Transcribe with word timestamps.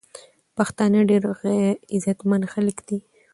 پښتانه 0.57 0.99
ډیر 1.09 1.23
عزت 1.93 2.19
مند 2.29 2.45
خلک 2.53 2.77
دی. 2.87 2.99